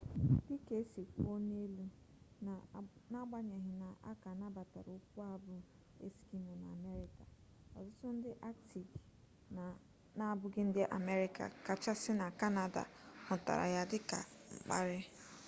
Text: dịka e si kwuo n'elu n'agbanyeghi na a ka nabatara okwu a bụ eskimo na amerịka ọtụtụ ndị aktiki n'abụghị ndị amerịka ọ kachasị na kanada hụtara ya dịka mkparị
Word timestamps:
dịka 0.47 0.73
e 0.81 0.83
si 0.91 1.01
kwuo 1.11 1.35
n'elu 1.47 1.85
n'agbanyeghi 3.11 3.73
na 3.81 3.87
a 4.11 4.13
ka 4.21 4.31
nabatara 4.39 4.91
okwu 4.99 5.17
a 5.31 5.35
bụ 5.45 5.55
eskimo 6.07 6.51
na 6.61 6.67
amerịka 6.77 7.23
ọtụtụ 7.79 8.07
ndị 8.15 8.31
aktiki 8.49 8.97
n'abụghị 10.17 10.61
ndị 10.67 10.81
amerịka 10.99 11.41
ọ 11.47 11.51
kachasị 11.65 12.11
na 12.21 12.27
kanada 12.39 12.83
hụtara 13.27 13.65
ya 13.75 13.81
dịka 13.91 14.19
mkparị 14.55 14.99